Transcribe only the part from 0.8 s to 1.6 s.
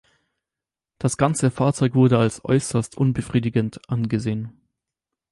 Das ganze